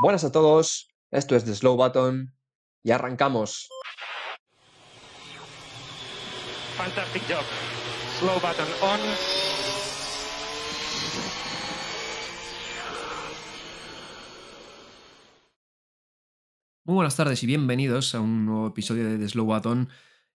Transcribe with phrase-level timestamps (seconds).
[0.00, 2.32] Buenas a todos, esto es The Slow Button
[2.84, 3.68] y arrancamos.
[6.76, 7.42] Fantastic job.
[8.20, 9.00] Slow button on.
[16.84, 19.88] Muy buenas tardes y bienvenidos a un nuevo episodio de The Slow Button.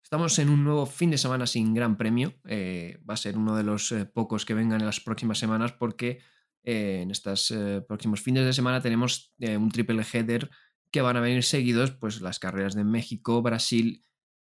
[0.02, 2.34] Estamos en un nuevo fin de semana sin gran premio.
[2.46, 5.70] Eh, va a ser uno de los eh, pocos que vengan en las próximas semanas
[5.70, 6.18] porque
[6.64, 7.52] eh, en estos
[7.88, 10.50] próximos fines de semana tenemos un triple header
[10.90, 14.04] que van a venir seguidos pues las carreras de México, Brasil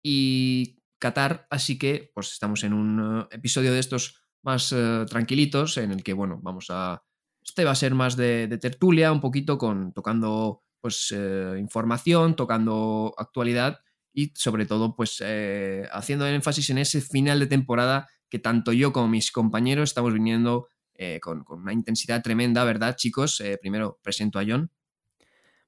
[0.03, 1.47] y Qatar.
[1.49, 4.75] Así que pues estamos en un episodio de estos más
[5.07, 7.03] tranquilitos en el que bueno vamos a
[7.43, 11.13] este va a ser más de, tertulia un poquito con tocando pues
[11.57, 13.81] información, tocando actualidad
[14.13, 18.93] y sobre todo pues eh, haciendo énfasis en ese final de temporada que tanto yo
[18.93, 20.67] como mis compañeros estamos viniendo
[21.03, 23.41] eh, con, una intensidad tremenda, ¿verdad chicos?
[23.41, 24.69] Eh, primero presento a John.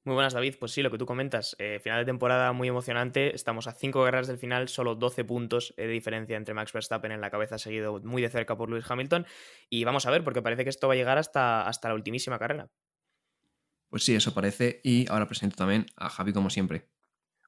[0.04, 3.68] Muy buenas David, pues sí, lo que tú comentas, final de temporada muy emocionante, estamos
[3.68, 7.32] a cinco guerras del final, solo 12 puntos de diferencia entre Max Verstappen en la
[7.32, 9.26] cabeza, seguido muy de cerca por Lewis Hamilton,
[9.70, 12.38] y vamos a ver, porque parece que esto va a llegar hasta, hasta la ultimísima
[12.38, 12.70] carrera.
[13.90, 16.90] Pues sí, eso parece, y ahora presento también a Javi como siempre.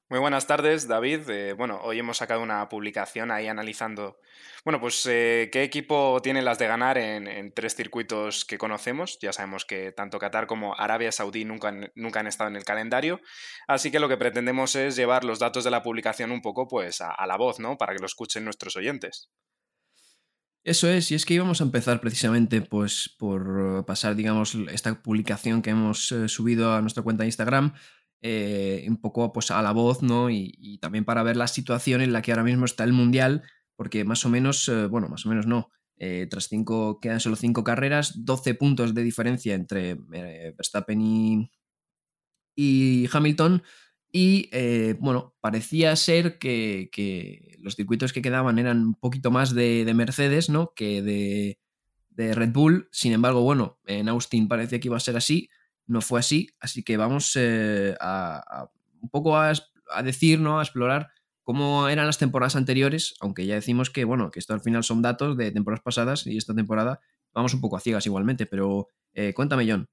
[0.08, 1.28] Muy buenas tardes, David.
[1.30, 4.20] Eh, bueno, hoy hemos sacado una publicación ahí analizando,
[4.64, 9.18] bueno, pues eh, qué equipo tiene las de ganar en, tres circuitos que conocemos.
[9.20, 12.62] Ya sabemos que tanto Qatar como Arabia Saudí nunca han, nunca han estado en el
[12.62, 13.20] calendario,
[13.66, 17.00] así que lo que pretendemos es llevar los datos de la publicación un poco pues
[17.00, 17.76] a, la voz, ¿no?
[17.76, 19.28] Para que lo escuchen nuestros oyentes.
[20.62, 25.62] Eso es, y es que íbamos a empezar precisamente pues por pasar, digamos, esta publicación
[25.62, 27.74] que hemos eh, subido a nuestra cuenta de Instagram
[28.22, 30.30] eh, un poco pues, a la voz, ¿no?
[30.30, 33.42] Y, también para ver la situación en la que ahora mismo está el Mundial,
[33.76, 35.70] porque más o menos, eh, bueno, más o menos no.
[35.98, 41.00] Eh, tras cinco, quedan solo cinco carreras, 12 puntos de diferencia entre Verstappen
[42.56, 43.62] y, Hamilton.
[44.10, 44.50] Y
[44.98, 50.48] bueno, parecía ser que, los circuitos que quedaban eran un poquito más de, de Mercedes,
[50.48, 50.72] ¿no?
[50.74, 51.58] Que de,
[52.10, 52.88] de Red Bull.
[52.92, 55.50] Sin embargo, bueno, en Austin parecía que iba a ser así
[55.86, 58.68] no fue así, así que vamos eh, a,
[59.00, 59.52] un poco a,
[60.02, 60.58] decir, ¿no?
[60.58, 61.08] a explorar
[61.42, 65.02] cómo eran las temporadas anteriores, aunque ya decimos que, bueno, que esto al final son
[65.02, 67.00] datos de temporadas pasadas y esta temporada
[67.32, 69.88] vamos un poco a ciegas igualmente, pero eh, cuéntame, John,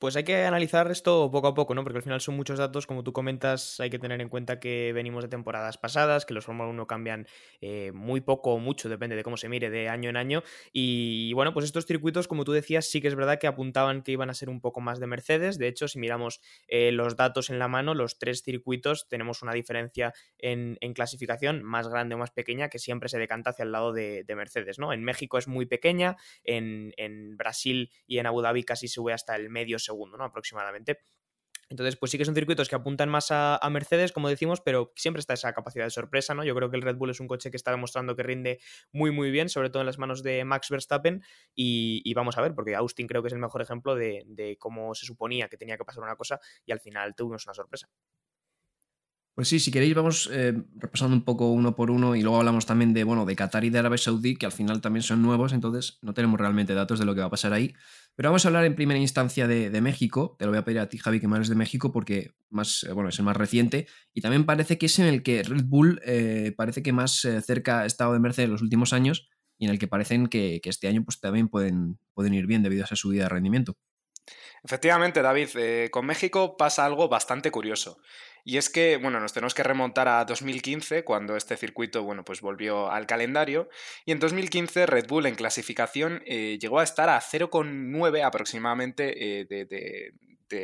[0.00, 1.84] pues hay que analizar esto poco a poco, ¿no?
[1.84, 4.92] Porque al final son muchos datos, como tú comentas, hay que tener en cuenta que
[4.94, 7.26] venimos de temporadas pasadas, que los Fórmula 1 cambian
[7.60, 10.42] eh, muy poco o mucho, depende de cómo se mire, de año en año.
[10.72, 14.12] Y bueno, pues estos circuitos, como tú decías, sí que es verdad que apuntaban que
[14.12, 15.58] iban a ser un poco más de Mercedes.
[15.58, 19.52] De hecho, si miramos eh, los datos en la mano, los tres circuitos tenemos una
[19.52, 23.92] diferencia en, clasificación más grande o más pequeña que siempre se decanta hacia el lado
[23.92, 24.94] de, Mercedes, ¿no?
[24.94, 29.50] En México es muy pequeña, en, Brasil y en Abu Dhabi casi sube hasta el
[29.50, 30.24] medio segundo, ¿no?
[30.24, 31.00] Aproximadamente.
[31.70, 35.20] Entonces, pues sí que son circuitos que apuntan más a, Mercedes, como decimos, pero siempre
[35.20, 36.42] está esa capacidad de sorpresa, ¿no?
[36.42, 38.58] Yo creo que el Red Bull es un coche que está demostrando que rinde
[38.90, 41.22] muy, muy bien, sobre todo en las manos de Max Verstappen.
[41.54, 44.96] Y, vamos a ver, porque Austin creo que es el mejor ejemplo de, de, cómo
[44.96, 47.88] se suponía que tenía que pasar una cosa y al final tuvimos una sorpresa.
[49.34, 52.66] Pues sí, si queréis vamos eh, repasando un poco uno por uno y luego hablamos
[52.66, 55.52] también de, bueno, de Qatar y de Arabia Saudí, que al final también son nuevos,
[55.52, 57.72] entonces no tenemos realmente datos de lo que va a pasar ahí.
[58.16, 60.36] Pero vamos a hablar en primera instancia de, México.
[60.38, 62.92] Te lo voy a pedir a ti, Javi, que me de México porque más, eh,
[62.92, 63.86] bueno, es el más reciente.
[64.12, 67.80] Y también parece que es en el que Red Bull eh, parece que más cerca
[67.80, 70.88] ha estado de Mercedes en los últimos años y en el que parecen que, este
[70.88, 73.76] año pues, también pueden, pueden ir bien debido a esa subida de rendimiento.
[74.62, 75.48] Efectivamente, David,
[75.90, 77.98] con México pasa algo bastante curioso.
[78.44, 82.40] Y es que, bueno, nos tenemos que remontar a 2015, cuando este circuito, bueno, pues
[82.40, 83.68] volvió al calendario.
[84.04, 89.46] Y en 2015 Red Bull en clasificación eh, llegó a estar a 0,9 aproximadamente eh,
[89.46, 90.12] de,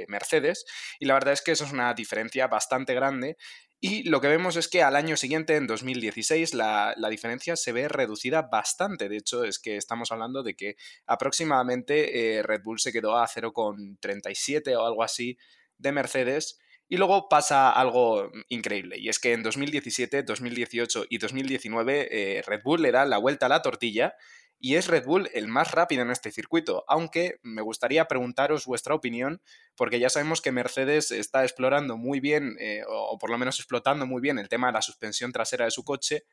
[0.09, 0.65] Mercedes.
[0.99, 3.37] Y la verdad es que eso es una diferencia bastante grande.
[3.79, 7.71] Y lo que vemos es que al año siguiente, en 2016, la, la, diferencia se
[7.71, 9.09] ve reducida bastante.
[9.09, 10.77] De hecho, es que estamos hablando de que
[11.07, 15.39] aproximadamente eh, Red Bull se quedó a 0,37 o algo así
[15.79, 16.59] de Mercedes.
[16.89, 22.61] Y luego pasa algo increíble, y es que en 2017, 2018 y 2019 eh, Red
[22.63, 24.15] Bull le da la vuelta a la tortilla
[24.59, 28.95] y es Red Bull el más rápido en este circuito, aunque me gustaría preguntaros vuestra
[28.95, 29.43] opinión,
[29.77, 34.07] porque ya sabemos que Mercedes está explorando muy bien, eh, o por lo menos explotando
[34.07, 36.25] muy bien el tema de la suspensión trasera de su coche,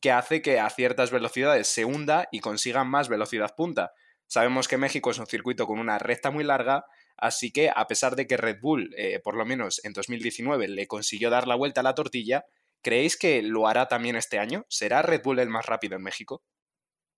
[0.00, 3.92] que hace que a ciertas velocidades se hunda y consiga más velocidad punta.
[4.26, 6.86] Sabemos que México es un circuito con una recta muy larga,
[7.22, 10.86] así que a pesar de que Red Bull, eh, por lo menos en 2019, le
[10.86, 12.44] consiguió dar la vuelta a la tortilla,
[12.82, 14.66] ¿creéis que lo hará también este año?
[14.68, 16.42] ¿Será Red Bull el más rápido en México?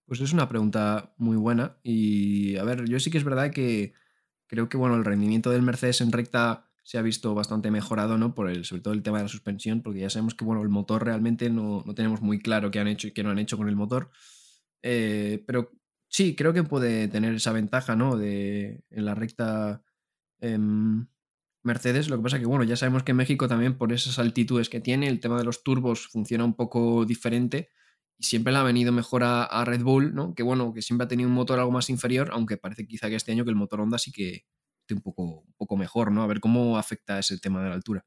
[0.07, 3.95] Pues es una pregunta muy buena y a ver, yo sí que es verdad que
[4.47, 8.35] creo que bueno, el rendimiento del Mercedes en recta se ha visto bastante mejorado, ¿no?
[8.35, 10.69] Por el, sobre todo el tema de la suspensión, porque ya sabemos que bueno, el
[10.69, 13.57] motor realmente no, no tenemos muy claro qué han hecho y qué no han hecho
[13.57, 14.11] con el motor.
[14.83, 15.73] Eh, pero
[16.09, 18.19] sí, creo que puede tener esa ventaja, ¿no?
[18.19, 19.83] De en la recta
[20.45, 21.07] em,
[21.63, 22.09] Mercedes.
[22.09, 25.09] Lo que pasa que, bueno, ya sabemos que México también, por esas altitudes que tiene,
[25.09, 27.71] el tema de los turbos funciona un poco diferente
[28.19, 30.35] y siempre le ha venido mejor a, Red Bull, ¿no?
[30.35, 33.17] Que bueno, que siempre ha tenido un motor algo más inferior, aunque parece quizá que
[33.17, 34.45] este año que el motor Honda sí que
[34.83, 36.23] esté un poco, un poco mejor, ¿no?
[36.23, 38.05] A ver cómo afecta ese tema de la altura.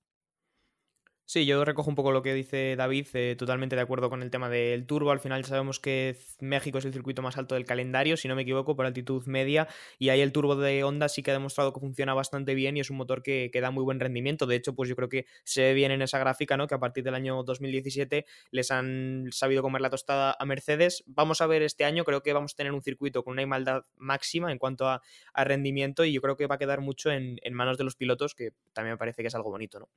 [1.29, 4.31] Sí, yo recojo un poco lo que dice David, eh, totalmente de acuerdo con el
[4.31, 5.11] tema del turbo.
[5.11, 8.43] Al final sabemos que México es el circuito más alto del calendario, si no me
[8.43, 9.67] equivoco, por altitud media,
[9.99, 12.79] y ahí el turbo de Honda sí que ha demostrado que funciona bastante bien y
[12.79, 14.45] es un motor que, da muy buen rendimiento.
[14.45, 16.65] De hecho, pues yo creo que se ve bien en esa gráfica, ¿no?
[16.65, 21.03] Que a partir del año 2017 les han sabido comer la tostada a Mercedes.
[21.07, 23.83] Vamos a ver este año, creo que vamos a tener un circuito con una igualdad
[23.97, 25.01] máxima en cuanto a,
[25.35, 28.33] rendimiento y yo creo que va a quedar mucho en, en manos de los pilotos,
[28.33, 29.89] que también me parece que es algo bonito, ¿no?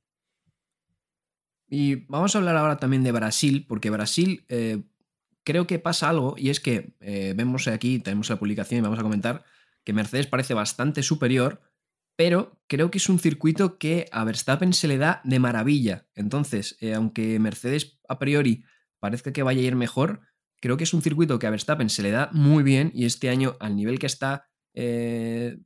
[1.73, 4.83] Y vamos a hablar ahora también de Brasil, porque Brasil eh,
[5.45, 8.99] creo que pasa algo, y es que eh, vemos aquí, tenemos la publicación y vamos
[8.99, 9.45] a comentar
[9.85, 11.61] que Mercedes parece bastante superior,
[12.17, 16.09] pero creo que es un circuito que a Verstappen se le da de maravilla.
[16.13, 18.65] Entonces, eh, aunque Mercedes a priori
[18.99, 20.19] parezca que vaya a ir mejor,
[20.59, 23.29] creo que es un circuito que a Verstappen se le da muy bien y este
[23.29, 24.49] año, al nivel que está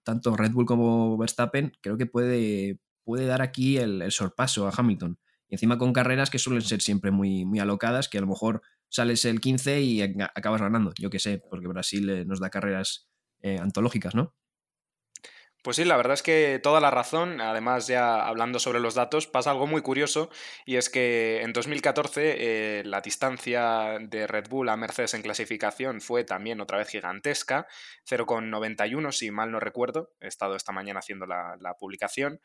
[0.04, 5.18] tanto Red Bull como Verstappen, creo que puede, puede dar aquí el sorpaso a Hamilton.
[5.50, 8.62] Y encima con carreras que suelen ser siempre muy, muy alocadas, que a lo mejor
[8.90, 13.10] sales el 15 y acabas ganando, yo qué sé, porque Brasil eh, nos da carreras
[13.42, 14.34] eh, antológicas, ¿no?
[15.66, 19.26] Pues sí, la verdad es que toda la razón, además ya hablando sobre los datos,
[19.26, 20.30] pasa algo muy curioso
[20.64, 26.02] y es que en 2014 eh, la distancia de Red Bull a Mercedes en clasificación
[26.02, 27.66] fue también otra vez gigantesca,
[28.08, 32.40] 0,91 si mal no recuerdo, he estado esta mañana haciendo la, publicación,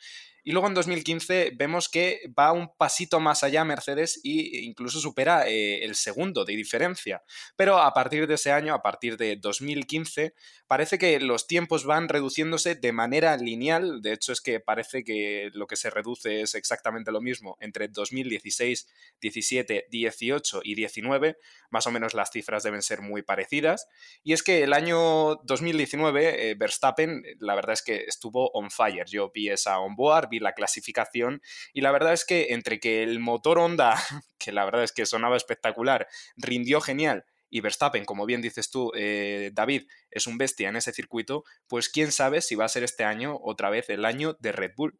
[0.45, 5.47] y luego en 2015 vemos que va un pasito más allá Mercedes e incluso supera
[5.47, 7.23] eh, el segundo de diferencia,
[7.57, 10.35] pero a partir de ese año, a partir de 2015,
[10.67, 15.51] parece que los tiempos van reduciéndose de manera lineal, de hecho es que parece que
[15.53, 18.89] lo que se reduce es exactamente lo mismo entre 2016,
[19.21, 21.37] 17, 18 y 19,
[21.71, 23.89] más o menos las cifras deben ser muy parecidas,
[24.23, 29.07] y es que el año 2019 eh, Verstappen la verdad es que estuvo on fire,
[29.07, 31.43] yo vi esa onboard, vi la clasificación
[31.73, 33.97] y la verdad es que entre que el motor Honda,
[34.39, 36.07] que la verdad es que sonaba espectacular,
[36.37, 40.93] rindió genial, y Verstappen, como bien dices tú, eh, David, es un bestia en ese
[40.93, 44.53] circuito, pues quién sabe si va a ser este año otra vez el año de
[44.53, 44.99] Red Bull.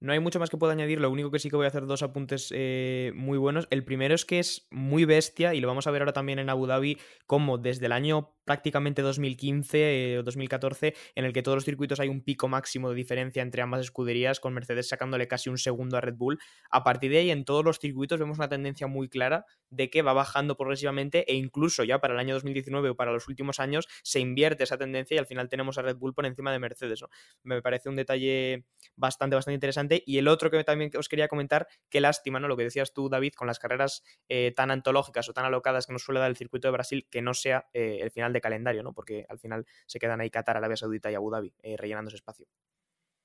[0.00, 1.86] No hay mucho más que pueda añadir, lo único que sí que voy a hacer
[1.86, 3.66] dos apuntes eh, muy buenos.
[3.70, 6.50] El primero es que es muy bestia y lo vamos a ver ahora también en
[6.50, 11.66] Abu Dhabi, como desde el año prácticamente 2015 o 2014, en el que todos los
[11.66, 15.58] circuitos hay un pico máximo de diferencia entre ambas escuderías, con Mercedes sacándole casi un
[15.58, 16.38] segundo a Red Bull.
[16.70, 20.00] A partir de ahí, en todos los circuitos vemos una tendencia muy clara de que
[20.00, 23.86] va bajando progresivamente e incluso ya para el año 2019 o para los últimos años
[24.02, 27.04] se invierte esa tendencia y al final tenemos a Red Bull por encima de Mercedes.
[27.42, 28.64] Me parece un detalle
[28.96, 30.02] bastante, bastante interesante.
[30.06, 32.48] Y el otro que también os quería comentar, qué lástima, ¿no?
[32.48, 35.92] Lo que decías tú, David, con las carreras eh, tan antológicas o tan alocadas que
[35.92, 38.82] nos suele dar el circuito de Brasil, que no sea eh, el final de calendario,
[38.82, 38.92] ¿no?
[38.92, 42.16] Porque al final se quedan ahí Qatar, Arabia Saudita y Abu Dhabi eh, rellenando ese
[42.16, 42.46] espacio.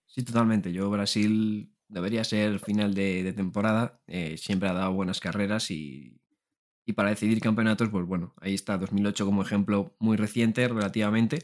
[0.05, 0.72] Sí, totalmente.
[0.72, 4.01] Yo Brasil debería ser final de, temporada.
[4.08, 6.22] Eh, siempre ha dado buenas carreras y,
[6.86, 11.39] y, para decidir campeonatos, pues bueno, ahí está 2008 como ejemplo muy reciente relativamente.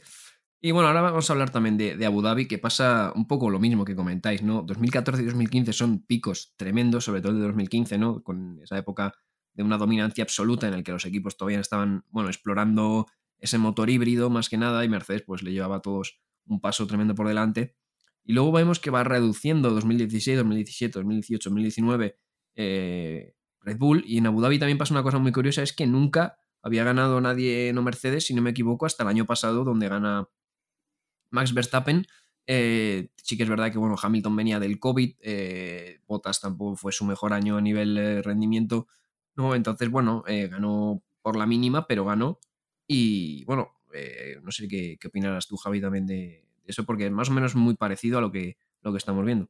[0.62, 3.50] Y bueno, ahora vamos a hablar también de, de, Abu Dhabi, que pasa un poco
[3.50, 4.62] lo mismo que comentáis, ¿no?
[4.64, 8.22] 2014 y 2015 son picos tremendos, sobre todo el de 2015, ¿no?
[8.22, 9.14] Con esa época
[9.54, 13.08] de una dominancia absoluta en el que los equipos todavía estaban, bueno, explorando
[13.40, 16.88] ese motor híbrido más que nada y Mercedes pues le llevaba a todos un paso
[16.88, 17.76] tremendo por delante.
[18.24, 22.18] Y luego vemos que va reduciendo 2016, 2017, 2018, 2019
[23.62, 26.38] Red Bull y en Abu Dhabi también pasa una cosa muy curiosa, es que nunca
[26.62, 30.30] había ganado nadie no Mercedes, si no me equivoco, hasta el año pasado donde gana
[31.32, 32.06] Max Verstappen.
[32.48, 36.92] Eh, sí que es verdad que bueno, Hamilton venía del COVID, eh, Bottas tampoco fue
[36.92, 38.88] su mejor año a nivel de rendimiento.
[39.36, 42.40] No, entonces, bueno, eh, ganó por la mínima, pero ganó.
[42.92, 47.34] Y bueno, eh, no sé qué, opinarás tú, Javi, también de, eso, porque más o
[47.34, 49.48] menos muy parecido a lo que, lo que estamos viendo.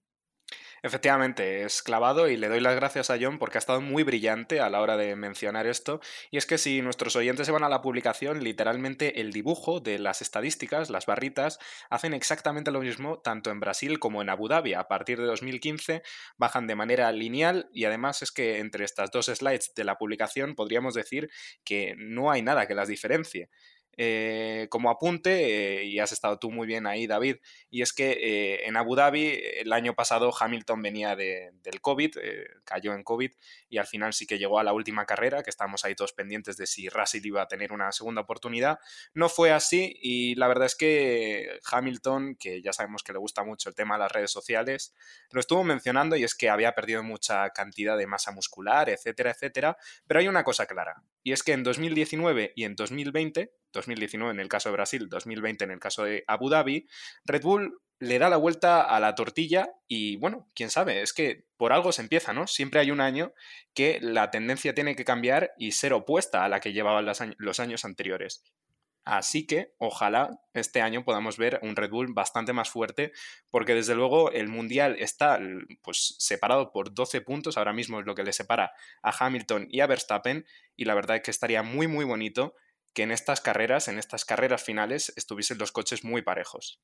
[0.82, 4.60] Efectivamente, es clavado y le doy las gracias a John porque ha estado muy brillante
[4.60, 6.00] a la hora de mencionar esto.
[6.32, 10.00] Y es que si nuestros oyentes se van a la publicación, literalmente el dibujo de
[10.00, 11.60] las estadísticas, las barritas,
[11.90, 14.74] hacen exactamente lo mismo tanto en Brasil como en Abu Dhabi.
[14.74, 16.02] A partir de 2015
[16.38, 20.56] bajan de manera lineal y además es que entre estas dos slides de la publicación
[20.56, 21.30] podríamos decir
[21.64, 23.50] que no hay nada que las diferencie.
[24.02, 27.36] Eh, como apunte, eh, y has estado tú muy bien ahí, David,
[27.70, 32.16] y es que eh, en Abu Dhabi el año pasado Hamilton venía de, del COVID,
[32.64, 33.30] cayó en COVID,
[33.68, 36.56] y al final sí que llegó a la última carrera, que estábamos ahí todos pendientes
[36.56, 38.80] de si Russell iba a tener una segunda oportunidad.
[39.14, 43.44] No fue así, y la verdad es que Hamilton, que ya sabemos que le gusta
[43.44, 44.96] mucho el tema de las redes sociales,
[45.32, 49.78] lo estuvo mencionando y es que había perdido mucha cantidad de masa muscular, etcétera, etcétera,
[50.08, 54.40] pero hay una cosa clara, y es que en 2019 y en 2020, 2019 en
[54.40, 56.88] el caso de Brasil, 2020 en el caso de Abu Dhabi,
[57.24, 61.46] Red Bull le da la vuelta a la tortilla y bueno, quién sabe, es que
[61.56, 62.48] por algo se empieza, ¿no?
[62.48, 63.32] Siempre hay un año
[63.76, 67.06] que la tendencia tiene que cambiar y ser opuesta a la que llevaban
[67.38, 68.44] los años anteriores.
[69.06, 73.12] Así que ojalá este año podamos ver un Red Bull bastante más fuerte,
[73.50, 75.40] porque desde luego el Mundial está
[75.82, 79.80] pues, separado por 12 puntos, ahora mismo es lo que le separa a Hamilton y
[79.80, 82.54] a Verstappen, y la verdad es que estaría muy muy bonito
[82.94, 86.82] que en estas carreras, en estas carreras finales, estuviesen los coches muy parejos.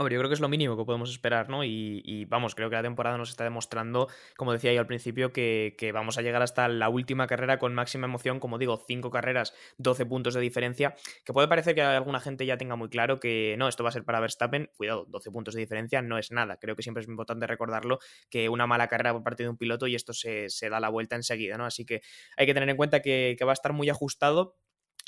[0.00, 1.62] Hombre, yo creo que es lo mínimo que podemos esperar, ¿no?
[1.62, 5.90] Y, vamos, creo que la temporada nos está demostrando, como decía yo al principio, que,
[5.92, 10.06] vamos a llegar hasta la última carrera con máxima emoción, como digo, cinco carreras, 12
[10.06, 13.68] puntos de diferencia, que puede parecer que alguna gente ya tenga muy claro que no,
[13.68, 16.76] esto va a ser para Verstappen, cuidado, 12 puntos de diferencia no es nada, creo
[16.76, 17.98] que siempre es importante recordarlo,
[18.30, 21.14] que una mala carrera por parte de un piloto y esto se, da la vuelta
[21.14, 21.66] enseguida, ¿no?
[21.66, 22.00] Así que
[22.38, 24.56] hay que tener en cuenta que, que va a estar muy ajustado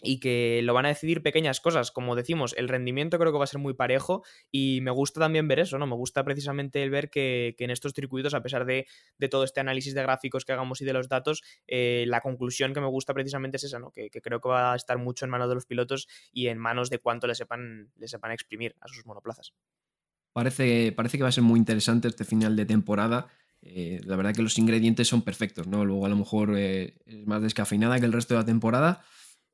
[0.02, 1.92] y que lo van a decidir pequeñas cosas.
[1.92, 5.46] Como decimos, el rendimiento creo que va a ser muy parejo y me gusta también
[5.48, 5.86] ver eso, ¿no?
[5.86, 8.86] Me gusta precisamente el ver que, en estos circuitos, a pesar de,
[9.30, 12.80] todo este análisis de gráficos que hagamos y de los datos, eh, la conclusión que
[12.80, 13.92] me gusta precisamente es esa, ¿no?
[13.92, 16.90] Que, creo que va a estar mucho en manos de los pilotos y en manos
[16.90, 19.54] de cuánto le sepan, le sepan exprimir a sus monoplazas.
[20.32, 23.28] Parece, parece que va a ser muy interesante este final de temporada.
[23.60, 25.84] Eh, la verdad que los ingredientes son perfectos, ¿no?
[25.84, 29.04] Luego a lo mejor eh, es más descafeinada que el resto de la temporada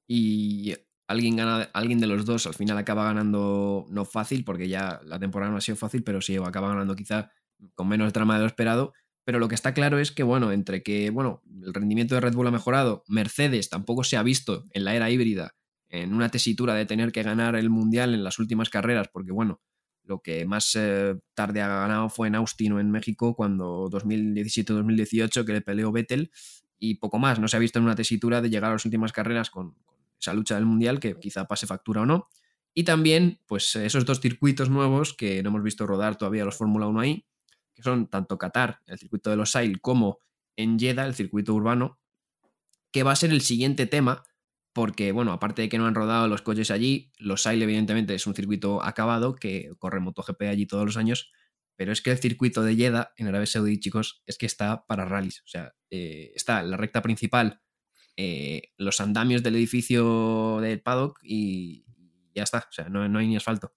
[0.08, 0.74] y
[1.06, 5.20] alguien, gana, alguien de los dos al final acaba ganando no fácil, porque ya la
[5.20, 7.30] temporada no ha sido fácil, pero sí acaba ganando quizá
[7.74, 8.94] con menos drama de lo esperado.
[9.24, 12.32] Pero lo que está claro es que, bueno, entre que, bueno, el rendimiento de Red
[12.32, 15.54] Bull ha mejorado, Mercedes tampoco se ha visto en la era híbrida
[15.90, 19.60] en una tesitura de tener que ganar el Mundial en las últimas carreras, porque, bueno,
[20.02, 25.44] lo que más eh, tarde ha ganado fue en Austin o en México, cuando 2017-2018,
[25.44, 26.30] que le peleó Vettel,
[26.78, 27.38] y poco más.
[27.38, 29.74] No se ha visto en una tesitura de llegar a las últimas carreras con,
[30.20, 32.28] esa lucha del Mundial, que quizá pase factura o no.
[32.74, 36.86] Y también, pues esos dos circuitos nuevos que no hemos visto rodar todavía los Fórmula
[36.86, 37.26] 1 ahí,
[37.74, 40.20] que son tanto Qatar, el circuito de los Sail, como
[40.56, 41.98] en Jeddah, el circuito urbano,
[42.92, 44.24] que va a ser el siguiente tema,
[44.72, 48.26] porque, bueno, aparte de que no han rodado los coches allí, los Sail, evidentemente, es
[48.26, 51.32] un circuito acabado que corre MotoGP allí todos los años,
[51.76, 55.04] pero es que el circuito de Jeddah en Arabia Saudí, chicos, es que está para
[55.04, 55.42] rallies.
[55.44, 57.60] O sea, eh, está la recta principal
[58.20, 61.84] eh, los andamios del edificio del paddock y
[62.34, 62.66] ya está.
[62.68, 63.72] O sea, no, no hay ni asfalto.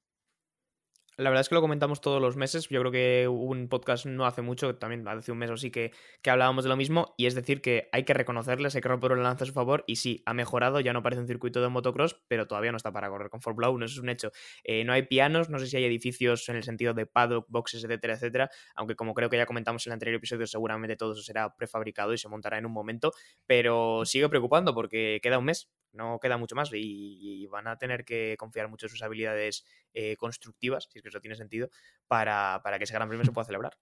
[1.17, 2.69] La verdad es que lo comentamos todos los meses.
[2.69, 5.91] Yo creo que un podcast no hace mucho, también hace un mes o sí, que,
[6.21, 7.13] que hablábamos de lo mismo.
[7.17, 9.83] Y es decir, que hay que reconocerles, hay que romper un lance a su favor.
[9.87, 12.93] Y sí, ha mejorado, ya no parece un circuito de motocross, pero todavía no está
[12.93, 13.85] para correr con Fórmula 1.
[13.85, 14.31] Eso es un hecho.
[14.63, 17.83] Eh, no hay pianos, no sé si hay edificios en el sentido de paddock, boxes,
[17.83, 18.49] etcétera, etcétera.
[18.75, 22.13] Aunque como creo que ya comentamos en el anterior episodio, seguramente todo eso será prefabricado
[22.13, 23.11] y se montará en un momento.
[23.45, 28.05] Pero sigue preocupando porque queda un mes no queda mucho más y, van a tener
[28.05, 31.69] que confiar mucho en sus habilidades eh, constructivas, si es que eso tiene sentido,
[32.07, 33.77] para, para que ese Gran Premio se pueda celebrar.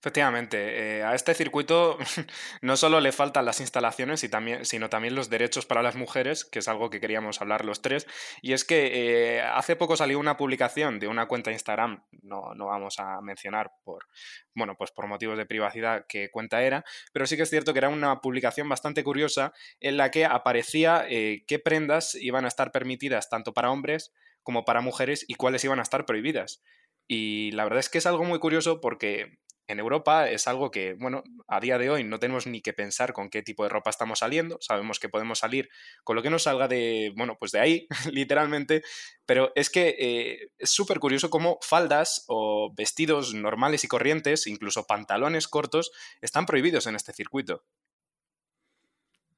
[0.00, 1.98] Efectivamente, eh, a este circuito
[2.62, 4.26] no solo le faltan las instalaciones,
[4.62, 8.06] sino también los derechos para las mujeres, que es algo que queríamos hablar los tres.
[8.40, 12.68] Y es que eh, hace poco salió una publicación de una cuenta Instagram, no, no,
[12.68, 14.06] vamos a mencionar por,
[14.54, 17.80] bueno, pues por motivos de privacidad qué cuenta era, pero sí que es cierto que
[17.80, 22.72] era una publicación bastante curiosa en la que aparecía eh, qué prendas iban a estar
[22.72, 26.62] permitidas tanto para hombres como para mujeres y cuáles iban a estar prohibidas.
[27.06, 30.94] Y la verdad es que es algo muy curioso porque en Europa es algo que,
[30.94, 33.90] bueno, a día de hoy no tenemos ni que pensar con qué tipo de ropa
[33.90, 34.58] estamos saliendo.
[34.60, 35.68] Sabemos que podemos salir
[36.02, 38.82] con lo que nos salga de, bueno, pues de ahí, literalmente.
[39.26, 44.86] Pero es que eh, es súper curioso cómo faldas o vestidos normales y corrientes, incluso
[44.86, 47.64] pantalones cortos, están prohibidos en este circuito.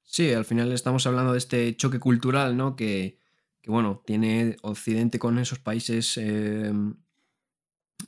[0.02, 2.74] Sí, al final estamos hablando de este choque cultural, ¿no?
[2.74, 3.18] Que,
[3.66, 6.72] bueno, tiene Occidente con esos países eh,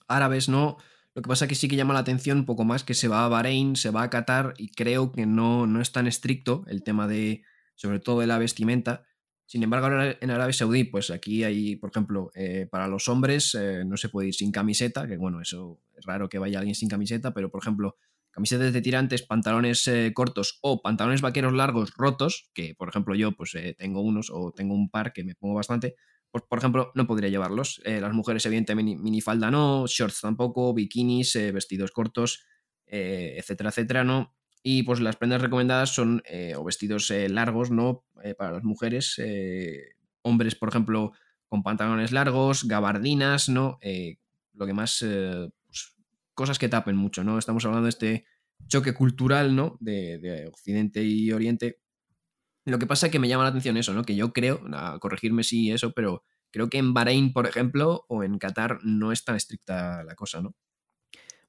[0.08, 0.78] árabes, ¿no?
[1.14, 3.06] Lo que pasa es que sí que llama la atención un poco más que se
[3.06, 6.64] va a Bahrein, se va a Qatar y creo que no, no es tan estricto
[6.66, 7.42] el tema de,
[7.76, 9.06] sobre todo de la vestimenta.
[9.46, 9.88] Sin embargo,
[10.20, 14.08] en Arabia Saudí, pues aquí hay, por ejemplo, eh, para los hombres eh, no se
[14.08, 17.48] puede ir sin camiseta, que bueno, eso es raro que vaya alguien sin camiseta, pero
[17.48, 17.96] por ejemplo,
[18.32, 23.32] camisetas de tirantes, pantalones eh, cortos o pantalones vaqueros largos rotos, que por ejemplo yo
[23.36, 25.94] pues tengo unos o tengo un par que me pongo bastante,
[26.34, 27.80] pues por ejemplo no podría llevarlos.
[27.84, 32.44] Eh, las mujeres evidentemente minifalda no, shorts tampoco, bikinis, vestidos cortos,
[32.86, 34.34] etcétera, etcétera, ¿no?
[34.64, 36.24] Y pues las prendas recomendadas son
[36.56, 38.04] o vestidos largos, ¿no?
[38.36, 39.20] para las mujeres,
[40.22, 41.12] hombres por ejemplo
[41.46, 43.78] con pantalones largos, gabardinas, ¿no?
[44.54, 45.04] lo que más
[46.34, 47.38] cosas que tapen mucho, ¿no?
[47.38, 48.24] Estamos hablando de este
[48.66, 49.76] choque cultural, ¿no?
[49.80, 51.80] De, Occidente y Oriente.
[52.66, 54.04] Lo que pasa es que me llama la atención eso, ¿no?
[54.04, 58.22] Que yo creo, a corregirme si eso, pero creo que en Bahrein, por ejemplo, o
[58.24, 60.54] en Qatar no es tan estricta la cosa, ¿no?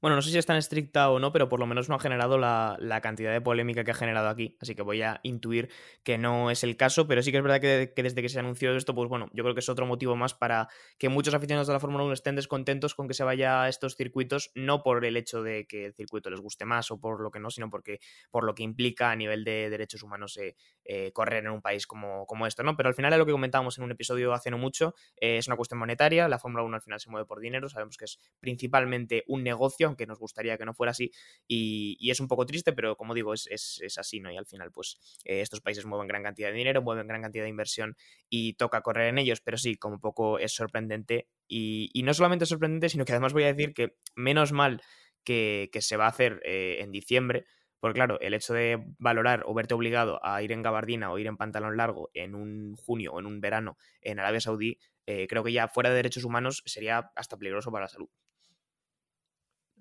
[0.06, 2.00] Bueno, no sé si es tan estricta o no, pero por lo menos no ha
[2.00, 4.56] generado la, cantidad de polémica que ha generado aquí.
[4.62, 5.72] Así que voy a intuir
[6.04, 8.76] que no es el caso, pero sí que es verdad que, desde que se anunció
[8.76, 10.68] esto, pues bueno, yo creo que es otro motivo más para
[11.00, 13.96] que muchos aficionados de la Fórmula 1 estén descontentos con que se vaya a estos
[13.96, 17.32] circuitos, no por el hecho de que el circuito les guste más o por lo
[17.32, 21.14] que no, sino porque por lo que implica a nivel de derechos humanos eh, eh,
[21.14, 22.78] correr en un país como, como esto, ¿no?
[22.78, 25.48] Pero al final es lo que comentábamos en un episodio hace no mucho, eh, es
[25.48, 28.20] una cuestión monetaria, la Fórmula 1 al final se mueve por dinero, sabemos que es
[28.40, 31.12] principalmente un negocio, que nos gustaría que no fuera así,
[31.48, 34.32] y, es un poco triste, pero como digo, es, así, ¿no?
[34.32, 37.44] Y al final, pues eh, estos países mueven gran cantidad de dinero, mueven gran cantidad
[37.44, 37.96] de inversión
[38.30, 42.90] y toca correr en ellos, pero sí, como poco es sorprendente, y, no solamente sorprendente,
[42.90, 44.82] sino que además voy a decir que menos mal
[45.24, 47.46] que, se va a hacer eh, en diciembre,
[47.80, 51.28] porque claro, el hecho de valorar o verte obligado a ir en gabardina o ir
[51.28, 55.44] en pantalón largo en un junio o en un verano en Arabia Saudí, eh, creo
[55.44, 58.10] que ya fuera de derechos humanos sería hasta peligroso para la salud.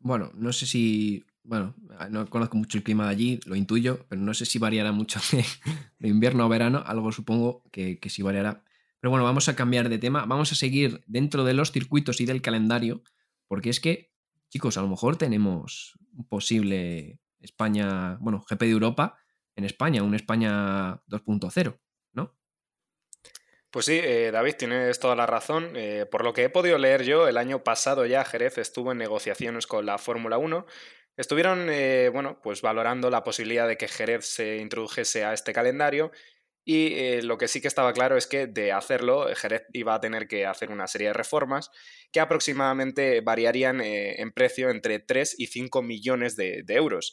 [0.05, 1.25] Bueno, no sé si.
[1.45, 1.75] Bueno,
[2.11, 5.19] no conozco mucho el clima de allí, lo intuyo, pero no sé si variará mucho
[5.99, 8.63] de, invierno a verano, algo supongo que, sí variará.
[9.01, 12.27] Pero bueno, vamos a cambiar de tema, vamos a seguir dentro de los circuitos y
[12.27, 13.03] del calendario,
[13.49, 14.13] porque es que,
[14.51, 19.17] chicos, a lo mejor tenemos un posible España, bueno, GP de Europa
[19.57, 21.79] en España, un España 2.0.
[23.75, 25.73] Pues sí, eh, David, tienes toda la razón.
[25.75, 28.99] Eh, por lo que he podido leer yo, el año pasado ya Jerez estuvo en
[28.99, 30.65] negociaciones con la Fórmula 1.
[31.17, 36.13] Estuvieron, eh, bueno, pues valorando la posibilidad de que Jerez se introdujese a este calendario
[36.65, 40.29] y lo que sí que estaba claro es que de hacerlo, Jerez iba a tener
[40.29, 41.73] que hacer una serie de reformas
[42.13, 47.13] que aproximadamente variarían en precio entre 3 y 5 millones de euros.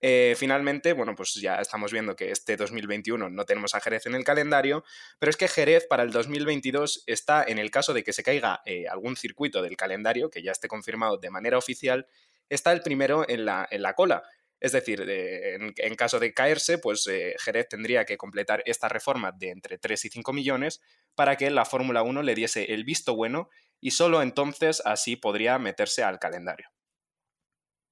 [0.00, 4.14] Eh, finalmente, bueno, pues ya estamos viendo que este 2021 no tenemos a Jerez en
[4.14, 4.84] el calendario,
[5.18, 8.62] pero es que Jerez para el 2022 está en el caso de que se caiga
[8.64, 12.06] eh, algún circuito del calendario, que ya esté confirmado de manera oficial,
[12.48, 14.22] está el primero en la, en la cola.
[14.60, 19.50] Es decir, en, caso de caerse, pues eh, Jerez tendría que completar esta reforma de
[19.50, 20.82] entre 3 y 5 millones
[21.14, 23.48] para que la Fórmula 1 le diese el visto bueno
[23.80, 26.68] y solo entonces así podría meterse al calendario.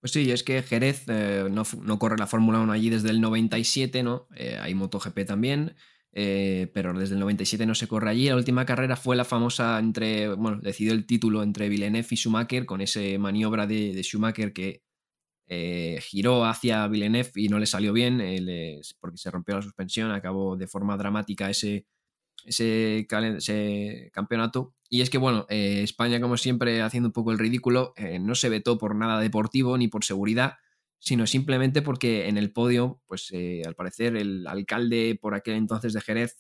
[0.01, 4.03] Pues sí, es que Jerez eh, no, corre la Fórmula 1 allí desde el 97,
[4.05, 4.29] ¿no?
[4.37, 5.75] Eh, hay MotoGP también,
[6.13, 8.29] eh, pero desde el 97 no se corre allí.
[8.29, 12.65] La última carrera fue la famosa entre, bueno, decidió el título entre Villeneuve y Schumacher
[12.65, 14.83] con ese maniobra de, Schumacher que
[16.01, 18.19] giró hacia Villeneuve y no le salió bien
[19.01, 21.87] porque se rompió la suspensión, acabó de forma dramática ese,
[22.45, 23.07] ese,
[24.13, 24.75] campeonato.
[24.89, 28.35] Y es que, bueno, eh, España, como siempre, haciendo un poco el ridículo, eh, no
[28.35, 30.55] se vetó por nada deportivo ni por seguridad,
[30.99, 35.93] sino simplemente porque en el podio, pues eh, al parecer el alcalde por aquel entonces
[35.93, 36.37] de Jerez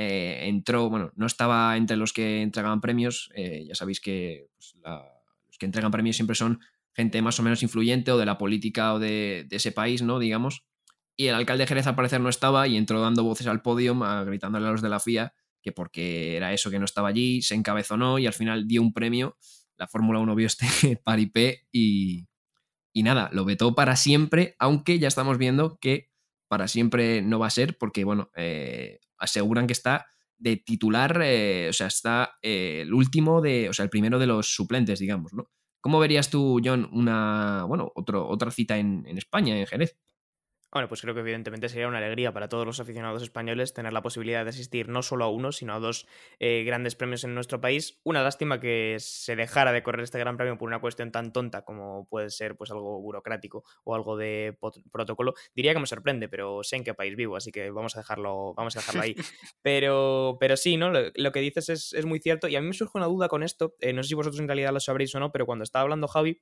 [0.00, 5.66] entró, bueno, no estaba entre los que entregaban premios, ya sabéis que pues, los que
[5.66, 6.60] entregan premios siempre son
[6.94, 10.20] gente más o menos influyente o de la política o de, de ese país, ¿no?
[10.20, 10.68] Digamos.
[11.18, 13.98] Y el alcalde de Jerez al parecer no estaba y entró dando voces al podio,
[14.24, 17.54] gritándole a los de la FIA que porque era eso que no estaba allí, se
[17.54, 19.36] encabezonó y al final dio un premio.
[19.76, 20.66] La Fórmula 1 vio este
[21.04, 22.26] paripé y,
[22.92, 26.10] y nada, lo vetó para siempre, aunque ya estamos viendo que
[26.48, 31.68] para siempre no va a ser, porque bueno, eh, aseguran que está de titular, eh,
[31.68, 35.32] o sea, está eh, el último de, o sea, el primero de los suplentes, digamos,
[35.32, 35.50] ¿no?
[35.80, 39.96] ¿Cómo verías tú, John, una, bueno, otra cita en, en España, en Jerez?
[40.70, 44.02] Bueno, pues creo que evidentemente sería una alegría para todos los aficionados españoles tener la
[44.02, 46.06] posibilidad de asistir no solo a uno, sino a dos
[46.40, 48.00] eh, grandes premios en nuestro país.
[48.04, 51.62] Una lástima que se dejara de correr este gran premio por una cuestión tan tonta
[51.62, 54.58] como puede ser pues algo burocrático o algo de
[54.92, 55.32] protocolo.
[55.54, 58.52] Diría que me sorprende, pero sé en qué país vivo, así que vamos a dejarlo,
[58.54, 59.16] vamos a dejarlo ahí.
[59.62, 60.90] Pero, pero sí, ¿no?
[60.90, 62.48] Lo, que dices es, muy cierto.
[62.48, 63.74] Y a mí me surge una duda con esto.
[63.80, 66.08] Eh, no sé si vosotros en realidad lo sabréis o no, pero cuando estaba hablando
[66.08, 66.40] Javi,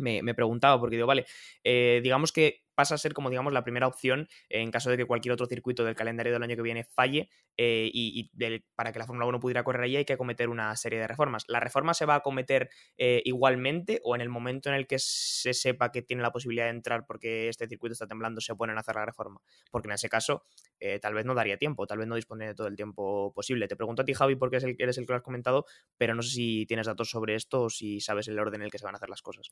[0.00, 1.26] me, preguntaba, porque digo, vale,
[1.64, 5.04] eh, digamos que pasa a ser como, digamos, la primera opción en caso de que
[5.04, 8.30] cualquier otro circuito del calendario del año que viene falle eh, y,
[8.74, 11.44] para que la Fórmula 1 pudiera correr allí hay que acometer una serie de reformas.
[11.48, 14.98] ¿La reforma se va a acometer eh, igualmente o en el momento en el que
[14.98, 18.76] se sepa que tiene la posibilidad de entrar porque este circuito está temblando se oponen
[18.76, 19.40] a hacer la reforma?
[19.70, 20.44] Porque en ese caso
[20.78, 23.68] eh, tal vez no daría tiempo, tal vez no dispone de todo el tiempo posible.
[23.68, 25.66] Te pregunto a ti, Javi, porque eres el que lo has comentado,
[25.98, 28.70] pero no sé si tienes datos sobre esto o si sabes el orden en el
[28.70, 29.50] que se van a hacer las cosas.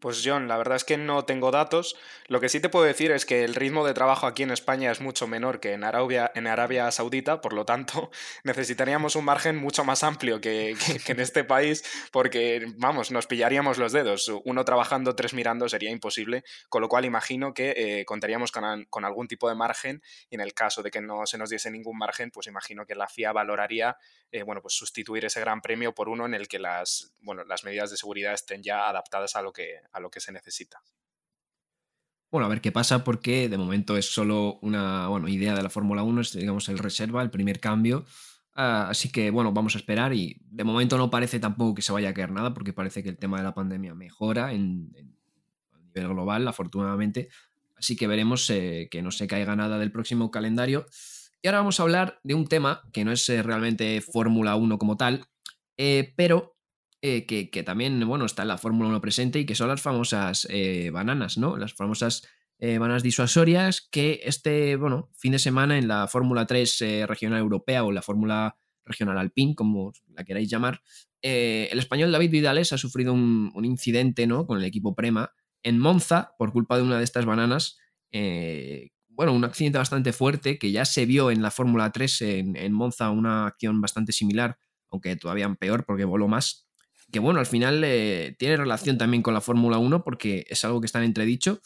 [0.00, 1.94] Pues John, la verdad es que no tengo datos.
[2.26, 4.90] Lo que sí te puedo decir es que el ritmo de trabajo aquí en España
[4.90, 8.10] es mucho menor que en Arabia, en Arabia Saudita, por lo tanto
[8.44, 10.74] necesitaríamos un margen mucho más amplio que,
[11.06, 14.32] en este país porque, vamos, nos pillaríamos los dedos.
[14.44, 19.04] Uno trabajando, tres mirando sería imposible, con lo cual imagino que eh, contaríamos con, con,
[19.04, 21.98] algún tipo de margen y en el caso de que no se nos diese ningún
[21.98, 23.98] margen, pues imagino que la FIA valoraría
[24.32, 27.64] eh, bueno, pues sustituir ese gran premio por uno en el que las, bueno, las
[27.64, 30.82] medidas de seguridad estén ya adaptadas a lo que, a lo que se necesita.
[32.30, 35.70] Bueno, a ver qué pasa porque de momento es solo una bueno, idea de la
[35.70, 38.04] Fórmula 1, es digamos el reserva, el primer cambio.
[38.54, 41.92] Ah, así que bueno, vamos a esperar y de momento no parece tampoco que se
[41.92, 44.92] vaya a caer nada porque parece que el tema de la pandemia mejora en,
[45.72, 47.30] a nivel global, afortunadamente.
[47.76, 50.86] Así que veremos eh, que no se caiga nada del próximo calendario.
[51.42, 54.78] Y ahora vamos a hablar de un tema que no es eh, realmente Fórmula 1
[54.78, 55.24] como tal,
[55.78, 56.58] eh, pero
[57.00, 60.46] eh, que, también, bueno, está en la Fórmula 1 presente y que son las famosas
[60.92, 61.56] bananas, ¿no?
[61.56, 67.38] Las famosas bananas disuasorias que este, bueno, fin de semana en la Fórmula 3 regional
[67.38, 70.82] europea o la Fórmula regional alpine, como la queráis llamar,
[71.22, 74.46] el español David Vidales ha sufrido un, incidente, ¿no?
[74.46, 77.78] Con el equipo Prema en Monza por culpa de una de estas bananas
[79.20, 83.10] bueno, un accidente bastante fuerte que ya se vio en la Fórmula 3 en, Monza,
[83.10, 86.66] una acción bastante similar, aunque todavía peor porque voló más.
[87.12, 90.80] Que bueno, al final eh, tiene relación también con la Fórmula 1 porque es algo
[90.80, 91.60] que está en entredicho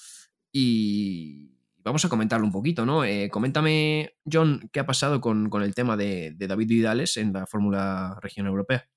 [0.51, 1.53] y
[1.85, 3.05] vamos a comentarlo un poquito, ¿no?
[3.05, 7.47] Eh, coméntame, John, qué ha pasado con, el tema de, de David Vidales en la
[7.47, 8.89] Fórmula Región Europea.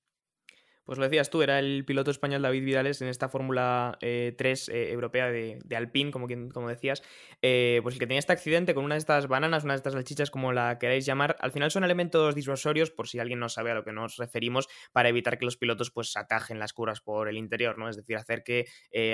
[0.88, 4.72] Pues lo decías tú, era el piloto español David Vidales en esta Fórmula 3 eh,
[4.72, 7.02] eh, europea de, Alpine, como, como decías,
[7.42, 9.92] eh, pues el que tenía este accidente con una de estas bananas, una de estas
[9.92, 13.70] salchichas, como la queráis llamar, al final son elementos disuasorios, por si alguien no sabe
[13.70, 17.28] a lo que nos referimos, para evitar que los pilotos pues atajen las curvas por
[17.28, 17.90] el interior, ¿no?
[17.90, 18.64] Es decir, hacer que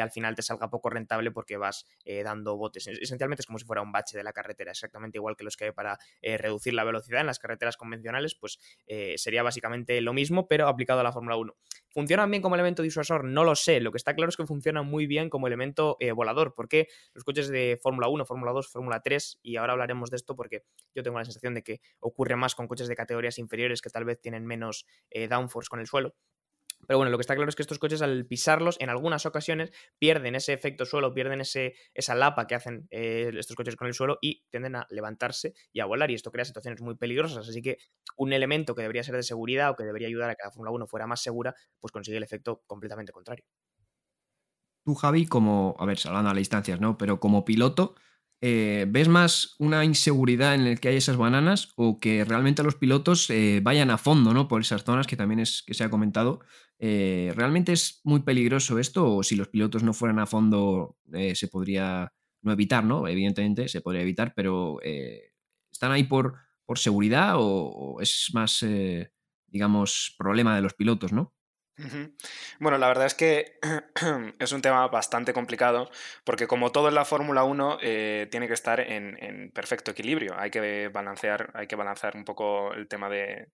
[0.00, 1.86] al final te salga poco rentable porque vas
[2.22, 2.86] dando botes.
[2.86, 5.64] Esencialmente es como si fuera un bache de la carretera, exactamente igual que los que
[5.64, 8.60] hay para reducir la velocidad en las carreteras convencionales, pues
[9.16, 11.63] sería básicamente lo mismo, pero aplicado a la Fórmula 1.
[11.94, 13.24] ¿Funcionan bien como elemento disuasor?
[13.24, 13.78] No lo sé.
[13.80, 17.22] Lo que está claro es que funcionan muy bien como elemento eh, volador, porque los
[17.22, 21.04] coches de Fórmula 1, Fórmula 2, Fórmula 3, y ahora hablaremos de esto porque yo
[21.04, 24.20] tengo la sensación de que ocurre más con coches de categorías inferiores que tal vez
[24.20, 26.14] tienen menos eh, downforce con el suelo.
[26.86, 29.72] Pero bueno, lo que está claro es que estos coches al pisarlos en algunas ocasiones
[29.98, 33.94] pierden ese efecto suelo, pierden ese, esa lapa que hacen eh, estos coches con el
[33.94, 37.48] suelo y tienden a levantarse y a volar y esto crea situaciones muy peligrosas.
[37.48, 37.78] Así que
[38.16, 40.70] un elemento que debería ser de seguridad o que debería ayudar a que la Fórmula
[40.70, 43.44] 1 fuera más segura, pues consigue el efecto completamente contrario.
[44.84, 46.98] Tú, Javi, como, a ver, hablando a las distancias, ¿no?
[46.98, 47.94] Pero como piloto,
[48.40, 52.74] eh, ¿ves más una inseguridad en el que hay esas bananas o que realmente los
[52.74, 54.48] pilotos eh, vayan a fondo ¿no?
[54.48, 56.40] por esas zonas que también es que se ha comentado?
[56.78, 60.98] Eh, ¿Realmente es muy peligroso esto o si los pilotos no fueran a fondo
[61.34, 63.08] se podría no evitar, ¿no?
[63.08, 64.80] Evidentemente se podría evitar, pero
[65.70, 66.34] ¿están ahí por,
[66.66, 68.64] por seguridad o es más,
[69.46, 71.32] digamos, problema de los pilotos, ¿no?
[72.60, 73.58] Bueno, la verdad es que
[74.38, 75.90] es un tema bastante complicado
[76.24, 80.38] porque como todo en la Fórmula 1 eh, tiene que estar en, perfecto equilibrio.
[80.38, 83.48] Hay que balancear, hay que balancear un poco el tema de,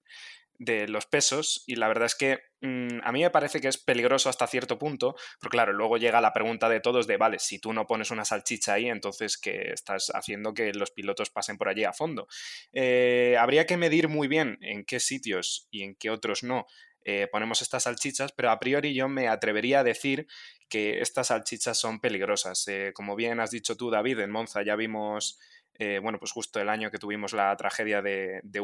[0.88, 4.28] los pesos y la verdad es que mm, a mí me parece que es peligroso
[4.28, 7.72] hasta cierto punto, pero claro, luego llega la pregunta de todos de, vale, si tú
[7.72, 11.84] no pones una salchicha ahí, entonces que estás haciendo que los pilotos pasen por allí
[11.84, 12.28] a fondo.
[12.74, 16.66] Eh, habría que medir muy bien en qué sitios y en qué otros no
[17.04, 20.26] eh, ponemos estas salchichas, pero a priori yo me atrevería a decir
[20.68, 22.66] que estas salchichas son peligrosas.
[22.68, 25.38] Eh, como bien has dicho tú, David, en Monza ya vimos,
[25.78, 28.60] eh, bueno, pues justo el año que tuvimos la tragedia de, de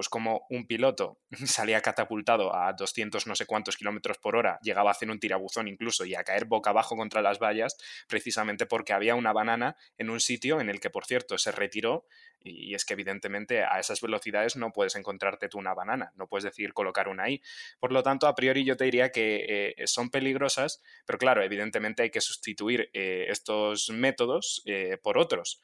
[0.00, 4.88] pues como un piloto salía catapultado a 200 no sé cuántos kilómetros por hora, llegaba
[4.88, 7.76] a hacer un tirabuzón incluso y a caer boca abajo contra las vallas,
[8.08, 12.06] precisamente porque había una banana en un sitio en el que, por cierto, se retiró
[12.42, 16.44] y es que evidentemente a esas velocidades no puedes encontrarte tú una banana, no puedes
[16.44, 17.42] decir colocar una ahí.
[17.78, 22.04] Por lo tanto, a priori yo te diría que eh, son peligrosas, pero claro, evidentemente
[22.04, 25.60] hay que sustituir eh, estos métodos eh, por otros.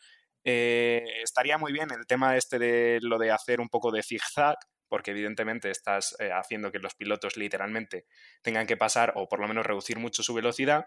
[0.46, 4.56] Estaría muy bien el tema este de lo de hacer un poco de zigzag,
[4.88, 8.06] porque evidentemente estás haciendo que los pilotos literalmente
[8.42, 10.86] tengan que pasar o por lo menos reducir mucho su velocidad.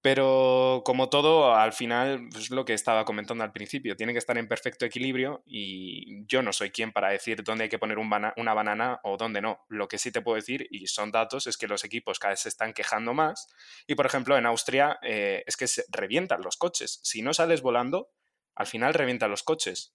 [0.00, 4.38] Pero como todo, al final, es lo que estaba comentando al principio, tiene que estar
[4.38, 8.54] en perfecto equilibrio y yo no soy quien para decir dónde hay que poner una
[8.54, 9.64] banana o dónde no.
[9.68, 12.40] Lo que sí te puedo decir, y son datos, es que los equipos cada vez
[12.40, 13.48] se están quejando más
[13.88, 17.00] y, por ejemplo, en Austria eh, es que se revientan los coches.
[17.02, 18.12] Si no sales volando,
[18.58, 19.94] al final revientan los coches.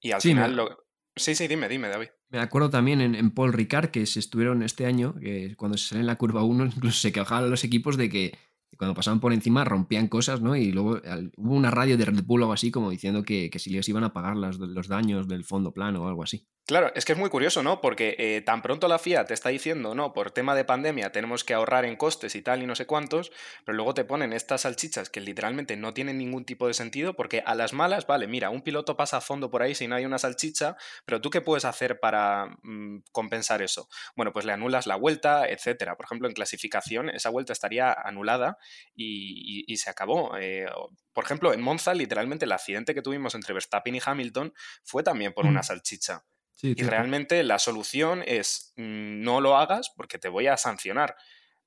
[0.00, 0.56] Y al final...
[0.56, 0.84] Lo...
[1.14, 2.08] Sí, sí, dime, dime, David.
[2.30, 6.00] Me acuerdo también en, Paul Ricard que se estuvieron este año, que cuando se sale
[6.00, 8.38] en la curva 1, incluso se quejaban los equipos de que
[8.78, 10.56] cuando pasaban por encima rompían cosas, ¿no?
[10.56, 11.00] Y luego
[11.36, 13.88] hubo una radio de Red Bull o algo así como diciendo que, que si les
[13.88, 16.46] iban a pagar los daños del fondo plano o algo así.
[16.64, 17.80] Claro, es que es muy curioso, ¿no?
[17.80, 21.42] Porque eh, tan pronto la FIA te está diciendo, no, por tema de pandemia tenemos
[21.42, 23.32] que ahorrar en costes y tal y no sé cuántos,
[23.64, 27.42] pero luego te ponen estas salchichas que literalmente no tienen ningún tipo de sentido porque
[27.44, 30.04] a las malas, vale, mira, un piloto pasa a fondo por ahí si no hay
[30.04, 33.88] una salchicha, pero tú qué puedes hacer para mm, compensar eso?
[34.14, 35.96] Bueno, pues le anulas la vuelta, etcétera.
[35.96, 38.56] Por ejemplo, en clasificación esa vuelta estaría anulada
[38.94, 40.36] y, se acabó.
[40.38, 40.66] Eh,
[41.12, 44.52] por ejemplo, en Monza, literalmente el accidente que tuvimos entre Verstappen y Hamilton
[44.84, 45.64] fue también por una mm.
[45.64, 46.24] salchicha
[46.62, 51.16] y realmente la solución es mm, no lo hagas porque te voy a sancionar.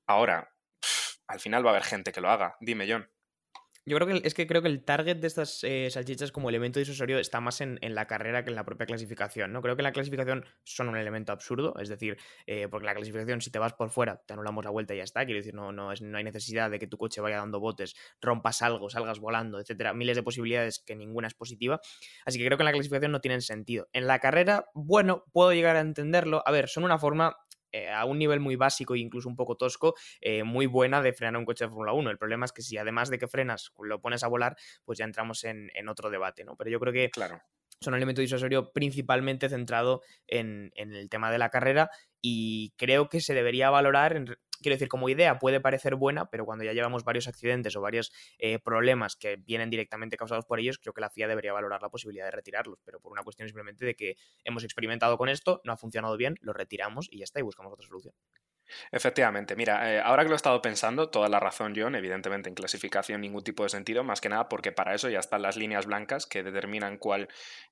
[0.06, 0.52] Ahora,
[1.26, 2.56] al final va a haber gente que lo haga.
[2.60, 3.08] Dime, John.
[3.88, 6.80] Yo creo que es que creo que el target de estas eh, salchichas como elemento
[6.80, 9.52] disuasorio está más en, la carrera que en la propia clasificación.
[9.52, 9.62] ¿no?
[9.62, 12.16] Creo que en la clasificación son un elemento absurdo, es decir,
[12.48, 15.04] eh, porque la clasificación, si te vas por fuera, te anulamos la vuelta y ya
[15.04, 15.24] está.
[15.24, 17.94] Quiero decir, no, no, es, no hay necesidad de que tu coche vaya dando botes,
[18.20, 19.94] rompas algo, salgas volando, etcétera.
[19.94, 21.80] Miles de posibilidades que ninguna es positiva.
[22.24, 23.86] Así que creo que en la clasificación no tienen sentido.
[23.92, 26.42] En la carrera, bueno, puedo llegar a entenderlo.
[26.44, 27.36] A ver, son una forma
[27.72, 31.12] eh, a un nivel muy básico e incluso un poco tosco, eh, muy buena de
[31.12, 32.10] frenar un coche de Fórmula 1.
[32.10, 35.04] El problema es que si además de que frenas lo pones a volar, pues ya
[35.04, 36.56] entramos en, en otro debate, ¿no?
[36.56, 37.40] Pero yo creo que claro
[37.80, 43.20] son un elemento disuasorio principalmente centrado en, el tema de la carrera y creo que
[43.20, 44.24] se debería valorar,
[44.60, 48.12] quiero decir, como idea puede parecer buena, pero cuando ya llevamos varios accidentes o varios
[48.38, 51.90] eh, problemas que vienen directamente causados por ellos, creo que la FIA debería valorar la
[51.90, 55.72] posibilidad de retirarlos, pero por una cuestión simplemente de que hemos experimentado con esto, no
[55.72, 58.14] ha funcionado bien, lo retiramos y ya está, y buscamos otra solución.
[58.90, 62.54] Efectivamente, mira, eh, ahora que lo he estado pensando, toda la razón, John, evidentemente en
[62.54, 65.86] clasificación ningún tipo de sentido, más que nada porque para eso ya están las líneas
[65.86, 67.28] blancas que determinan cuál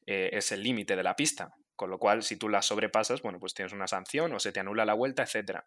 [0.07, 1.55] eh, es el límite de la pista.
[1.77, 4.61] Con lo cual, si tú las sobrepasas, bueno, pues tienes una sanción o se te
[4.61, 5.65] anula la vuelta, etcétera.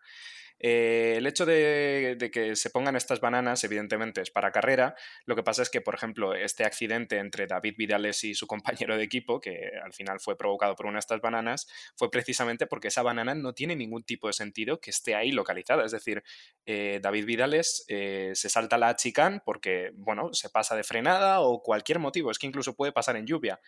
[0.59, 4.95] Eh, el hecho de, que se pongan estas bananas, evidentemente, es para carrera.
[5.25, 8.47] Lo que pasa es que, por ejemplo, este accidente entre David Vidales y su
[8.87, 12.65] compañero de equipo, que al final fue provocado por una de estas bananas, fue precisamente
[12.67, 15.85] porque esa banana no tiene ningún tipo de sentido que esté ahí localizada.
[15.85, 16.23] Es decir,
[16.65, 21.61] eh, David Vidales eh, se salta la chicane porque, bueno, se pasa de frenada o
[21.61, 22.31] cualquier motivo.
[22.31, 23.59] Es que incluso puede pasar en lluvia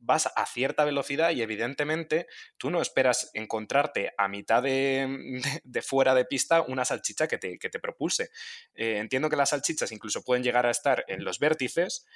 [0.00, 5.42] vas a cierta velocidad y evidentemente tú no esperas encontrarte a mitad de,
[5.82, 8.30] fuera de pista una salchicha que te, que te propulse.
[8.74, 12.06] Eh, entiendo que las salchichas incluso pueden llegar a estar en los vértices,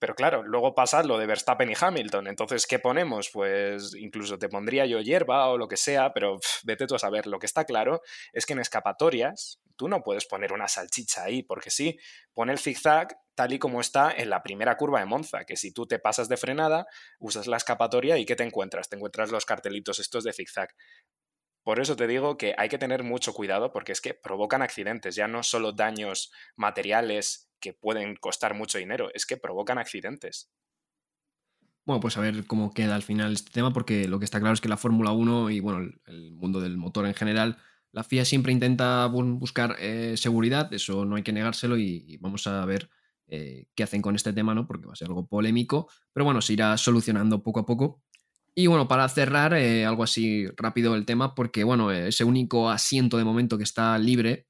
[0.00, 2.26] pero claro, luego pasa lo de Verstappen y Hamilton.
[2.26, 3.28] Entonces, ¿qué ponemos?
[3.30, 7.26] Pues incluso te pondría yo hierba o lo que sea, pero vete tú a saber.
[7.26, 8.00] Lo que está claro
[8.32, 11.98] es que en escapatorias tú no puedes poner una salchicha ahí, porque sí,
[12.32, 15.70] pone el zigzag tal y como está en la primera curva de Monza, que si
[15.70, 16.86] tú te pasas de frenada,
[17.18, 18.88] usas la escapatoria y ¿qué te encuentras?
[18.88, 20.70] Te encuentras los cartelitos estos de zigzag.
[21.62, 25.14] Por eso te digo que hay que tener mucho cuidado porque es que provocan accidentes,
[25.14, 30.50] ya no solo daños materiales que pueden costar mucho dinero, es que provocan accidentes.
[31.84, 34.54] Bueno, pues a ver cómo queda al final este tema, porque lo que está claro
[34.54, 37.58] es que la Fórmula 1 y bueno, el mundo del motor en general,
[37.92, 42.64] la FIA siempre intenta buscar eh, seguridad, eso no hay que negárselo y, vamos a
[42.64, 42.88] ver
[43.26, 44.66] eh, qué hacen con este tema, ¿no?
[44.66, 48.02] Porque va a ser algo polémico, pero bueno, se irá solucionando poco a poco.
[48.54, 53.16] Y bueno, para cerrar, eh, algo así rápido el tema, porque bueno, ese único asiento
[53.16, 54.49] de momento que está libre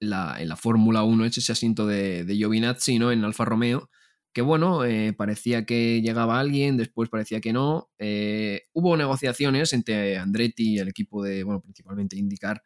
[0.00, 3.12] en la Fórmula 1 es ese asiento de, de Giovinazzi, ¿no?
[3.12, 3.90] En Alfa Romeo,
[4.32, 7.90] que bueno, eh, parecía que llegaba alguien, después parecía que no.
[7.98, 12.62] Eh, hubo negociaciones entre Andretti y el equipo de, bueno, principalmente IndyCar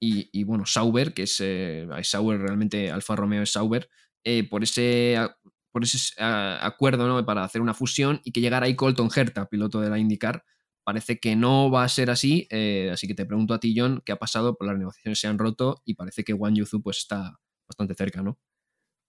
[0.00, 3.88] y, bueno, Sauber, que es eh, Sauber, realmente Alfa Romeo es Sauber,
[4.50, 5.16] por ese,
[5.72, 7.24] por ese acuerdo ¿no?
[7.24, 10.44] para hacer una fusión y que llegara ahí Colton Herta, piloto de la IndyCar,
[10.84, 14.02] Parece que no va a ser así, eh, así que te pregunto a ti, John,
[14.04, 14.56] ¿qué ha pasado?
[14.60, 18.38] Las negociaciones se han roto y parece que Wang Yuzu pues está bastante cerca, ¿no?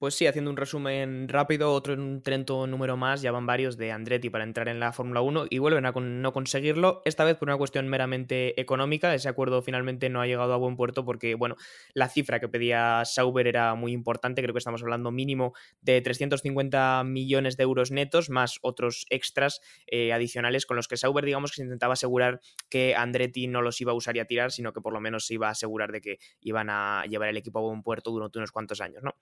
[0.06, 4.30] Pues sí, haciendo un resumen rápido, otro trento número más, ya van varios de Andretti
[4.30, 7.58] para entrar en la Fórmula 1 y vuelven a no conseguirlo, esta vez por una
[7.58, 9.16] cuestión meramente económica.
[9.16, 11.56] Ese acuerdo finalmente no ha llegado a buen puerto porque, bueno,
[11.96, 17.04] la cifra que pedía Sauber era muy importante, creo que estamos hablando mínimo de 350
[17.04, 21.56] millones de euros netos, más otros extras eh, adicionales con los que Sauber, digamos, que
[21.56, 24.82] se intentaba asegurar que Andretti no los iba a usar y a tirar, sino que
[24.82, 27.64] por lo menos se iba a asegurar de que iban a llevar el equipo a
[27.64, 29.16] buen puerto durante unos cuantos años, ¿no?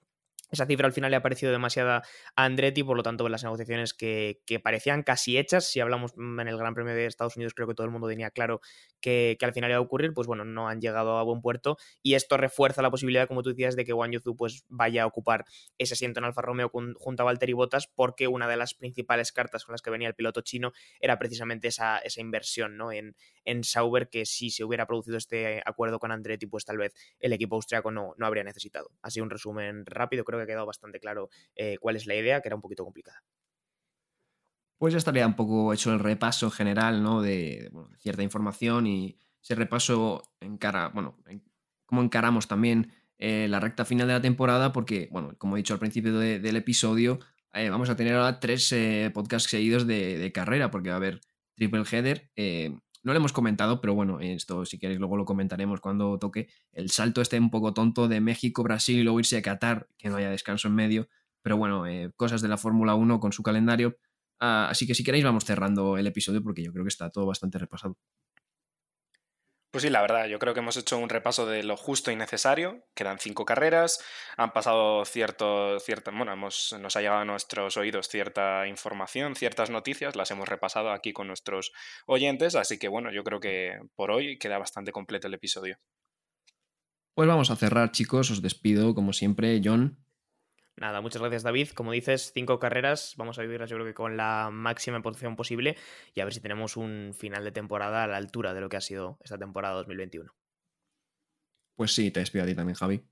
[0.54, 2.04] Esa cifra al final le ha parecido demasiada
[2.36, 6.48] a Andretti, por lo tanto, las negociaciones que, parecían casi hechas, si hablamos mm, en
[6.48, 8.62] el Gran Premio de Estados Unidos, creo que todo el mundo tenía claro
[9.02, 12.14] que, al final iba a ocurrir, pues bueno, no han llegado a buen puerto y
[12.14, 15.44] esto refuerza la posibilidad, como tú decías, de que Wang Yuzu pues vaya a ocupar
[15.80, 19.66] ese asiento en Alfa Romeo junto a Valtteri Bottas, porque una de las principales cartas
[19.66, 22.92] con las que venía el piloto chino era precisamente esa, esa inversión ¿no?
[22.92, 26.94] en, en Sauber, que si se hubiera producido este acuerdo con Andretti, pues tal vez
[27.20, 28.92] el equipo austriaco no, no habría necesitado.
[29.02, 32.42] Así un resumen rápido, creo que ha quedado bastante claro eh, cuál es la idea,
[32.42, 33.24] que era un poquito complicada.
[34.78, 37.22] Pues ya estaría un poco hecho el repaso general, ¿no?
[37.22, 41.18] De, cierta información y ese repaso encara, bueno,
[41.86, 45.74] cómo encaramos también eh, la recta final de la temporada, porque, bueno, como he dicho
[45.74, 47.20] al principio del episodio,
[47.54, 48.74] eh, vamos a tener ahora tres
[49.14, 51.22] podcasts seguidos de, carrera, porque va a haber
[51.56, 52.30] triple header.
[53.04, 56.48] No lo hemos comentado, pero bueno, esto si queréis luego lo comentaremos cuando toque.
[56.72, 60.10] El salto este un poco tonto de México, Brasil y luego irse a Qatar, que
[60.10, 61.10] no haya descanso en medio.
[61.42, 61.84] Pero bueno,
[62.16, 63.98] cosas de la Fórmula 1 con su calendario.
[64.40, 67.26] Ah, así que si queréis vamos cerrando el episodio porque yo creo que está todo
[67.26, 67.98] bastante repasado.
[69.74, 72.16] Pues sí, la verdad, yo creo que hemos hecho un repaso de lo justo y
[72.16, 72.86] necesario.
[72.94, 73.98] Quedan cinco carreras,
[74.38, 79.72] han pasado cierto, cierta, bueno, hemos, nos ha llegado a nuestros oídos cierta información, ciertas
[79.72, 81.72] noticias, las hemos repasado aquí con nuestros
[82.06, 85.80] oyentes, así que bueno, yo creo que por hoy queda bastante completo el episodio.
[87.16, 90.03] Pues vamos a cerrar, chicos, os despido como siempre, John.
[90.76, 91.70] Nada, muchas gracias David.
[91.70, 95.78] Como dices, cinco carreras, vamos a vivirlas yo creo que con la máxima posición posible
[96.14, 98.78] y a ver si tenemos un final de temporada a la altura de lo que
[98.78, 100.34] ha sido esta temporada 2021.
[101.76, 103.04] Pues sí, te despido a ti también, Javi.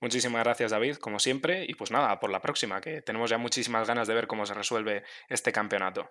[0.00, 3.88] Muchísimas gracias David, como siempre, y pues nada, por la próxima, que tenemos ya muchísimas
[3.88, 6.10] ganas de ver cómo se resuelve este campeonato.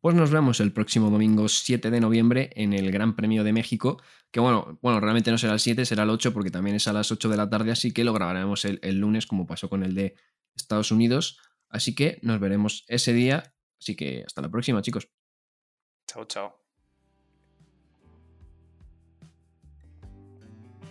[0.00, 4.00] Pues nos vemos el próximo domingo 7 de noviembre en el Gran Premio de México,
[4.30, 6.92] que bueno, bueno, realmente no será el 7, será el 8 porque también es a
[6.94, 9.82] las 8 de la tarde, así que lo grabaremos el, el lunes como pasó con
[9.82, 10.14] el de
[10.56, 11.38] Estados Unidos.
[11.68, 13.54] Así que nos veremos ese día.
[13.80, 15.08] Así que hasta la próxima, chicos.
[16.06, 16.59] Chao, chao.